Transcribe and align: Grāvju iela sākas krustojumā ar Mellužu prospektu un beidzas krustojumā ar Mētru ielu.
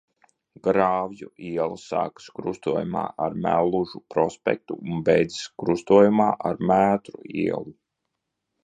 Grāvju 0.67 1.27
iela 1.49 1.77
sākas 1.81 2.31
krustojumā 2.39 3.03
ar 3.27 3.37
Mellužu 3.45 4.03
prospektu 4.15 4.81
un 4.81 5.05
beidzas 5.11 5.45
krustojumā 5.65 6.33
ar 6.53 6.69
Mētru 6.73 7.25
ielu. 7.47 7.81